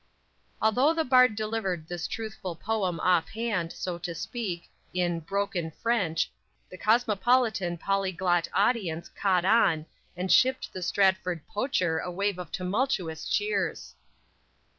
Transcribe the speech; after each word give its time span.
_Although 0.63 0.95
the 0.95 1.03
Bard 1.05 1.35
delivered 1.35 1.87
this 1.87 2.07
truthful 2.07 2.55
poem 2.55 2.99
off 3.01 3.29
hand, 3.29 3.71
so 3.71 3.99
to 3.99 4.15
speak, 4.15 4.67
in 4.95 5.19
"broken" 5.19 5.69
French, 5.83 6.31
the 6.71 6.77
cosmopolitan, 6.79 7.77
polyglot 7.77 8.47
audience 8.51 9.09
"caught 9.09 9.45
on" 9.45 9.85
and 10.17 10.31
"shipped" 10.31 10.73
the 10.73 10.81
Stratford 10.81 11.45
"poacher" 11.47 11.99
a 11.99 12.09
wave 12.09 12.39
of 12.39 12.51
tumultuous 12.51 13.25
cheers! 13.29 13.93